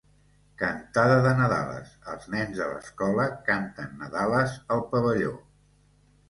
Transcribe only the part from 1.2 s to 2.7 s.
de Nadales, Els nens